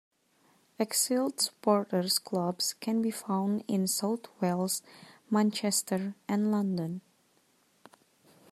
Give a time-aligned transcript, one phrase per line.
[0.79, 4.81] Exiled supporters clubs can be found in South Wales,
[5.29, 7.01] Manchester and London.